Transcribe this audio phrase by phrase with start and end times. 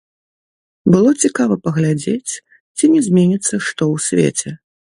[0.95, 2.33] Было цікава паглядзець,
[2.77, 4.49] ці не зменіцца што ў свеце.